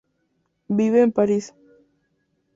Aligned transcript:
Vive 0.67 1.03
en 1.03 1.11
París. 1.11 1.53